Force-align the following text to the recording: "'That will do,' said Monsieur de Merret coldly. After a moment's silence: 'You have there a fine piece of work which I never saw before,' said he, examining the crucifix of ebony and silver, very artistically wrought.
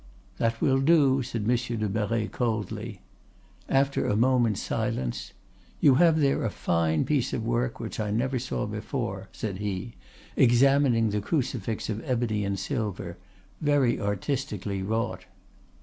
"'That 0.39 0.59
will 0.59 0.79
do,' 0.81 1.21
said 1.21 1.45
Monsieur 1.45 1.77
de 1.77 1.87
Merret 1.87 2.31
coldly. 2.31 3.01
After 3.69 4.07
a 4.07 4.15
moment's 4.15 4.59
silence: 4.59 5.31
'You 5.79 5.93
have 6.01 6.19
there 6.19 6.43
a 6.43 6.49
fine 6.49 7.05
piece 7.05 7.33
of 7.33 7.45
work 7.45 7.79
which 7.79 7.99
I 7.99 8.09
never 8.09 8.39
saw 8.39 8.65
before,' 8.65 9.29
said 9.31 9.57
he, 9.59 9.93
examining 10.35 11.11
the 11.11 11.21
crucifix 11.21 11.87
of 11.87 12.01
ebony 12.03 12.43
and 12.43 12.57
silver, 12.57 13.17
very 13.61 14.01
artistically 14.01 14.81
wrought. 14.81 15.25